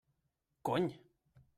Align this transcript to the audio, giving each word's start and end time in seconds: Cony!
Cony! 0.63 0.97